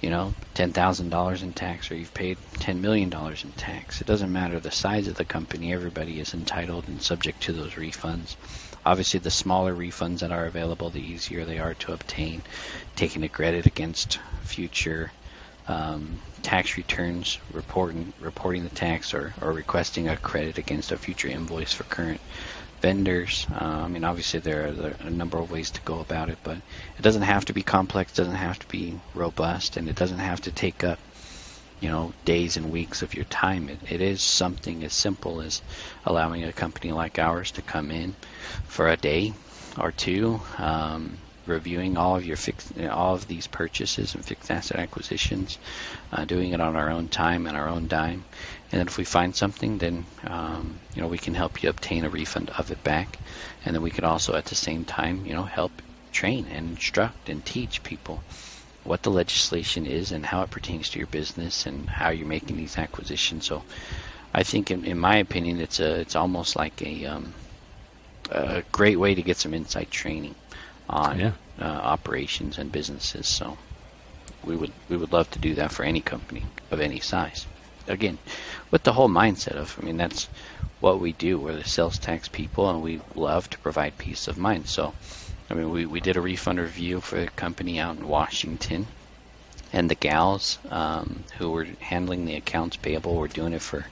you 0.00 0.10
know, 0.10 0.34
ten 0.54 0.72
thousand 0.72 1.10
dollars 1.10 1.42
in 1.42 1.52
tax, 1.52 1.90
or 1.90 1.96
you've 1.96 2.14
paid 2.14 2.38
ten 2.58 2.80
million 2.80 3.10
dollars 3.10 3.44
in 3.44 3.52
tax. 3.52 4.00
It 4.00 4.06
doesn't 4.06 4.32
matter 4.32 4.60
the 4.60 4.70
size 4.70 5.08
of 5.08 5.16
the 5.16 5.24
company. 5.24 5.72
Everybody 5.72 6.20
is 6.20 6.34
entitled 6.34 6.88
and 6.88 7.02
subject 7.02 7.42
to 7.42 7.52
those 7.52 7.72
refunds. 7.72 8.36
Obviously, 8.86 9.18
the 9.20 9.30
smaller 9.30 9.74
refunds 9.74 10.20
that 10.20 10.30
are 10.30 10.46
available, 10.46 10.90
the 10.90 11.00
easier 11.00 11.44
they 11.44 11.58
are 11.58 11.74
to 11.74 11.92
obtain. 11.92 12.42
Taking 12.96 13.24
a 13.24 13.28
credit 13.28 13.66
against 13.66 14.18
future 14.42 15.10
um, 15.66 16.20
tax 16.42 16.76
returns, 16.76 17.38
reporting 17.52 18.12
reporting 18.20 18.62
the 18.64 18.70
tax, 18.70 19.14
or, 19.14 19.34
or 19.40 19.52
requesting 19.52 20.08
a 20.08 20.16
credit 20.16 20.58
against 20.58 20.92
a 20.92 20.96
future 20.98 21.28
invoice 21.28 21.72
for 21.72 21.84
current 21.84 22.20
vendors. 22.84 23.46
Uh, 23.50 23.84
I 23.84 23.88
mean, 23.88 24.04
obviously 24.04 24.40
there 24.40 24.66
are, 24.66 25.06
a 25.06 25.08
number 25.08 25.38
of 25.38 25.50
ways 25.50 25.70
to 25.70 25.80
go 25.80 26.00
about 26.00 26.28
it, 26.28 26.36
but 26.44 26.58
it 26.98 27.02
doesn't 27.02 27.22
have 27.22 27.46
to 27.46 27.54
be 27.54 27.62
complex, 27.62 28.12
doesn't 28.12 28.34
have 28.34 28.58
to 28.58 28.68
be 28.68 29.00
robust, 29.14 29.78
and 29.78 29.88
it 29.88 29.96
doesn't 29.96 30.18
have 30.18 30.42
to 30.42 30.50
take 30.50 30.84
up 30.84 30.98
you 31.80 31.88
know 31.88 32.12
days 32.26 32.58
and 32.58 32.70
weeks 32.70 33.00
of 33.00 33.14
your 33.14 33.24
time. 33.24 33.70
It, 33.70 33.78
it 33.88 34.02
is 34.02 34.22
something 34.22 34.84
as 34.84 34.92
simple 34.92 35.40
as 35.40 35.62
allowing 36.04 36.44
a 36.44 36.52
company 36.52 36.92
like 36.92 37.18
ours 37.18 37.50
to 37.52 37.62
come 37.62 37.90
in 37.90 38.16
for 38.68 38.86
a 38.86 38.98
day 38.98 39.32
or 39.80 39.90
two, 39.90 40.42
um, 40.58 41.16
reviewing 41.46 41.96
all 41.96 42.16
of 42.16 42.26
your 42.26 42.36
all 42.90 43.14
of 43.14 43.28
these 43.28 43.46
purchases 43.46 44.14
and 44.14 44.22
fixed 44.22 44.50
asset 44.50 44.78
acquisitions, 44.78 45.56
uh, 46.12 46.26
doing 46.26 46.52
it 46.52 46.60
on 46.60 46.76
our 46.76 46.90
own 46.90 47.08
time 47.08 47.46
and 47.46 47.56
our 47.56 47.68
own 47.68 47.88
dime. 47.88 48.24
And 48.72 48.80
then 48.80 48.86
if 48.88 48.98
we 48.98 49.04
find 49.04 49.34
something, 49.36 49.78
then 49.78 50.06
um, 50.26 50.78
you 50.94 51.02
know 51.02 51.08
we 51.08 51.18
can 51.18 51.34
help 51.34 51.62
you 51.62 51.68
obtain 51.68 52.04
a 52.04 52.10
refund 52.10 52.50
of 52.50 52.70
it 52.70 52.82
back, 52.82 53.18
and 53.64 53.74
then 53.74 53.82
we 53.82 53.90
can 53.90 54.04
also 54.04 54.34
at 54.34 54.46
the 54.46 54.54
same 54.54 54.84
time 54.84 55.24
you 55.26 55.34
know 55.34 55.44
help 55.44 55.72
train 56.12 56.46
and 56.50 56.70
instruct 56.70 57.28
and 57.28 57.44
teach 57.44 57.82
people 57.82 58.22
what 58.84 59.02
the 59.02 59.10
legislation 59.10 59.86
is 59.86 60.12
and 60.12 60.26
how 60.26 60.42
it 60.42 60.50
pertains 60.50 60.88
to 60.90 60.98
your 60.98 61.06
business 61.08 61.66
and 61.66 61.88
how 61.88 62.10
you're 62.10 62.26
making 62.26 62.56
these 62.56 62.76
acquisitions. 62.78 63.46
So, 63.46 63.62
I 64.32 64.42
think, 64.42 64.70
in, 64.70 64.84
in 64.84 64.98
my 64.98 65.16
opinion, 65.16 65.60
it's 65.60 65.80
a 65.80 66.00
it's 66.00 66.16
almost 66.16 66.56
like 66.56 66.82
a 66.82 67.04
um, 67.06 67.32
a 68.30 68.62
great 68.72 68.98
way 68.98 69.14
to 69.14 69.22
get 69.22 69.36
some 69.36 69.54
inside 69.54 69.90
training 69.90 70.34
on 70.88 71.18
Yeah. 71.18 71.32
uh, 71.60 71.64
operations 71.64 72.58
and 72.58 72.70
businesses. 72.72 73.28
So, 73.28 73.56
we 74.44 74.56
would 74.56 74.72
we 74.88 74.96
would 74.96 75.12
love 75.12 75.30
to 75.32 75.38
do 75.38 75.54
that 75.54 75.72
for 75.72 75.84
any 75.84 76.00
company 76.00 76.44
of 76.70 76.80
any 76.80 77.00
size. 77.00 77.46
Again, 77.86 78.18
with 78.70 78.82
the 78.82 78.92
whole 78.92 79.08
mindset 79.08 79.56
of, 79.56 79.78
I 79.80 79.84
mean, 79.84 79.96
that's 79.96 80.28
what 80.80 81.00
we 81.00 81.12
do. 81.12 81.38
We're 81.38 81.56
the 81.56 81.64
sales 81.64 81.98
tax 81.98 82.28
people, 82.28 82.68
and 82.68 82.82
we 82.82 83.00
love 83.14 83.48
to 83.50 83.58
provide 83.58 83.98
peace 83.98 84.28
of 84.28 84.38
mind. 84.38 84.68
So, 84.68 84.94
I 85.50 85.54
mean, 85.54 85.70
we, 85.70 85.86
we 85.86 86.00
did 86.00 86.16
a 86.16 86.20
refund 86.20 86.58
review 86.58 87.00
for 87.00 87.18
a 87.18 87.26
company 87.28 87.78
out 87.78 87.96
in 87.96 88.08
Washington, 88.08 88.86
and 89.72 89.90
the 89.90 89.94
gals 89.94 90.58
um, 90.70 91.24
who 91.38 91.50
were 91.50 91.66
handling 91.80 92.24
the 92.24 92.36
accounts 92.36 92.76
payable 92.76 93.16
were 93.16 93.28
doing 93.28 93.52
it 93.52 93.62
for 93.62 93.86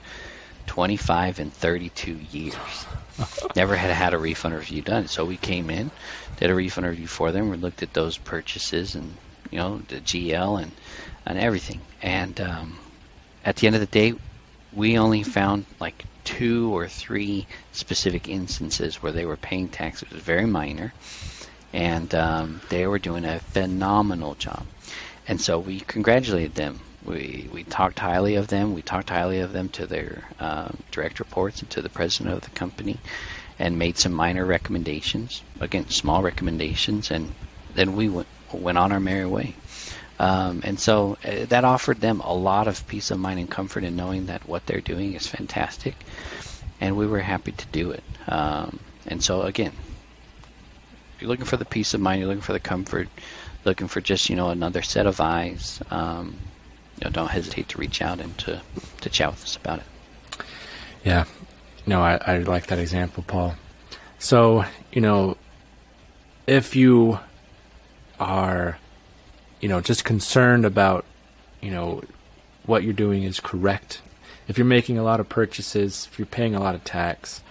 25 0.66 1.38
and 1.40 1.52
32 1.52 2.18
years. 2.30 2.86
Never 3.56 3.76
had 3.76 3.90
had 3.90 4.14
a 4.14 4.18
refund 4.18 4.54
review 4.54 4.82
done. 4.82 5.08
So 5.08 5.24
we 5.24 5.36
came 5.36 5.70
in, 5.70 5.90
did 6.38 6.50
a 6.50 6.54
refund 6.54 6.86
review 6.86 7.06
for 7.06 7.32
them. 7.32 7.50
We 7.50 7.56
looked 7.56 7.82
at 7.82 7.92
those 7.92 8.16
purchases 8.16 8.94
and 8.94 9.16
you 9.50 9.58
know 9.58 9.82
the 9.88 10.00
GL 10.00 10.62
and 10.62 10.72
and 11.26 11.38
everything. 11.38 11.80
And 12.00 12.40
um, 12.40 12.78
at 13.44 13.56
the 13.56 13.66
end 13.66 13.76
of 13.76 13.80
the 13.80 13.86
day, 13.86 14.14
we 14.72 14.98
only 14.98 15.22
found 15.22 15.66
like 15.80 16.04
two 16.24 16.74
or 16.74 16.88
three 16.88 17.46
specific 17.72 18.28
instances 18.28 19.02
where 19.02 19.12
they 19.12 19.26
were 19.26 19.36
paying 19.36 19.68
tax. 19.68 20.02
It 20.02 20.10
was 20.10 20.22
very 20.22 20.46
minor, 20.46 20.92
and 21.72 22.14
um, 22.14 22.60
they 22.68 22.86
were 22.86 22.98
doing 22.98 23.24
a 23.24 23.40
phenomenal 23.40 24.34
job. 24.34 24.64
And 25.28 25.40
so 25.40 25.58
we 25.58 25.80
congratulated 25.80 26.54
them 26.54 26.80
we 27.04 27.48
we 27.52 27.64
talked 27.64 27.98
highly 27.98 28.36
of 28.36 28.48
them. 28.48 28.74
We 28.74 28.82
talked 28.82 29.10
highly 29.10 29.40
of 29.40 29.52
them 29.52 29.68
to 29.70 29.86
their 29.86 30.24
um, 30.38 30.78
direct 30.90 31.18
reports 31.18 31.60
and 31.60 31.70
to 31.70 31.82
the 31.82 31.88
president 31.88 32.34
of 32.34 32.42
the 32.42 32.50
company, 32.50 32.98
and 33.58 33.78
made 33.78 33.98
some 33.98 34.12
minor 34.12 34.44
recommendations. 34.44 35.42
Again, 35.60 35.88
small 35.88 36.22
recommendations, 36.22 37.10
and 37.10 37.34
then 37.74 37.96
we 37.96 38.08
went 38.08 38.28
went 38.52 38.78
on 38.78 38.92
our 38.92 39.00
merry 39.00 39.26
way. 39.26 39.54
Um, 40.22 40.60
and 40.62 40.78
so 40.78 41.18
uh, 41.24 41.46
that 41.46 41.64
offered 41.64 42.00
them 42.00 42.20
a 42.20 42.32
lot 42.32 42.68
of 42.68 42.86
peace 42.86 43.10
of 43.10 43.18
mind 43.18 43.40
and 43.40 43.50
comfort 43.50 43.82
in 43.82 43.96
knowing 43.96 44.26
that 44.26 44.48
what 44.48 44.64
they're 44.66 44.80
doing 44.80 45.14
is 45.14 45.26
fantastic, 45.26 45.96
and 46.80 46.96
we 46.96 47.08
were 47.08 47.18
happy 47.18 47.50
to 47.50 47.66
do 47.72 47.90
it. 47.90 48.04
Um, 48.28 48.78
and 49.08 49.20
so 49.20 49.42
again, 49.42 49.72
you're 51.18 51.28
looking 51.28 51.44
for 51.44 51.56
the 51.56 51.64
peace 51.64 51.92
of 51.92 52.00
mind, 52.00 52.20
you're 52.20 52.28
looking 52.28 52.40
for 52.40 52.52
the 52.52 52.60
comfort, 52.60 53.08
looking 53.64 53.88
for 53.88 54.00
just 54.00 54.30
you 54.30 54.36
know 54.36 54.50
another 54.50 54.80
set 54.82 55.06
of 55.06 55.20
eyes. 55.20 55.82
Um, 55.90 56.38
you 57.00 57.06
know, 57.06 57.10
don't 57.10 57.30
hesitate 57.30 57.70
to 57.70 57.78
reach 57.78 58.00
out 58.00 58.20
and 58.20 58.38
to 58.38 58.60
to 59.00 59.10
chat 59.10 59.32
with 59.32 59.42
us 59.42 59.56
about 59.56 59.80
it. 59.80 60.44
Yeah, 61.04 61.24
no, 61.84 62.00
I, 62.00 62.20
I 62.24 62.38
like 62.38 62.68
that 62.68 62.78
example, 62.78 63.24
Paul. 63.26 63.56
So 64.20 64.66
you 64.92 65.00
know, 65.00 65.36
if 66.46 66.76
you 66.76 67.18
are, 68.20 68.78
you 69.62 69.68
know, 69.68 69.80
just 69.80 70.04
concerned 70.04 70.66
about, 70.66 71.06
you 71.62 71.70
know, 71.70 72.02
what 72.66 72.82
you're 72.82 72.92
doing 72.92 73.22
is 73.22 73.40
correct. 73.40 74.02
If 74.48 74.58
you're 74.58 74.66
making 74.66 74.98
a 74.98 75.02
lot 75.02 75.20
of 75.20 75.28
purchases, 75.28 76.08
if 76.10 76.18
you're 76.18 76.26
paying 76.26 76.54
a 76.54 76.60
lot 76.60 76.74
of 76.74 76.84
tax, 76.84 77.42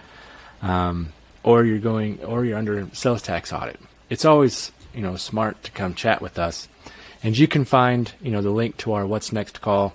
um, 0.60 1.12
or 1.42 1.64
you're 1.64 1.80
going, 1.80 2.22
or 2.22 2.44
you're 2.44 2.56
under 2.56 2.86
sales 2.92 3.22
tax 3.22 3.52
audit, 3.52 3.80
it's 4.08 4.24
always, 4.24 4.70
you 4.94 5.02
know, 5.02 5.16
smart 5.16 5.60
to 5.64 5.72
come 5.72 5.94
chat 5.94 6.22
with 6.22 6.38
us. 6.38 6.68
And 7.24 7.36
you 7.36 7.48
can 7.48 7.64
find, 7.64 8.12
you 8.22 8.30
know, 8.30 8.42
the 8.42 8.50
link 8.50 8.76
to 8.78 8.92
our 8.92 9.06
What's 9.06 9.32
Next 9.32 9.60
call, 9.60 9.94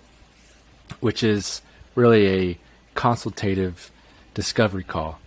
which 0.99 1.23
is 1.23 1.61
really 1.95 2.27
a 2.27 2.57
consultative 2.95 3.91
discovery 4.33 4.83
call, 4.83 5.19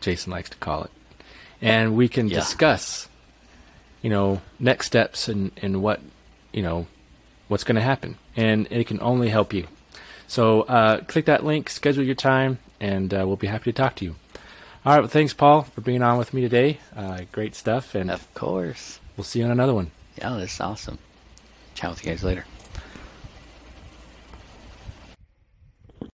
Jason 0.00 0.32
likes 0.32 0.50
to 0.50 0.56
call 0.56 0.84
it. 0.84 0.90
And 1.60 1.96
we 1.96 2.08
can 2.08 2.28
Yeah. 2.28 2.36
discuss 2.36 3.08
you 4.02 4.08
know, 4.10 4.40
next 4.58 4.86
steps 4.86 5.28
and, 5.28 5.50
and 5.60 5.82
what, 5.82 6.00
you 6.52 6.62
know, 6.62 6.86
what's 7.48 7.64
going 7.64 7.76
to 7.76 7.82
happen. 7.82 8.16
And 8.36 8.66
it 8.70 8.86
can 8.86 9.00
only 9.00 9.28
help 9.28 9.52
you. 9.52 9.66
So 10.28 10.62
uh, 10.62 11.00
click 11.02 11.24
that 11.26 11.44
link, 11.44 11.68
schedule 11.68 12.04
your 12.04 12.14
time, 12.14 12.58
and 12.80 13.12
uh, 13.12 13.24
we'll 13.26 13.36
be 13.36 13.48
happy 13.48 13.72
to 13.72 13.76
talk 13.76 13.96
to 13.96 14.04
you. 14.04 14.14
All 14.84 14.92
right. 14.94 15.00
Well, 15.00 15.08
thanks, 15.08 15.34
Paul, 15.34 15.62
for 15.62 15.80
being 15.80 16.02
on 16.02 16.16
with 16.18 16.32
me 16.32 16.40
today. 16.40 16.78
Uh, 16.96 17.22
great 17.32 17.54
stuff. 17.54 17.94
And 17.94 18.10
Of 18.10 18.32
course. 18.34 18.98
we'll 19.16 19.24
see 19.24 19.40
you 19.40 19.44
on 19.44 19.50
another 19.50 19.74
one. 19.74 19.90
Yeah, 20.16 20.36
that's 20.38 20.60
awesome. 20.60 20.98
Chat 21.74 21.90
with 21.90 22.04
you 22.04 22.10
guys 22.12 22.24
later. 22.24 22.44